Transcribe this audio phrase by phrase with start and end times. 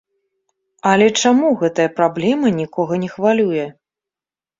[0.91, 3.67] Але чаму гэтая праблема нікога не хвалюе?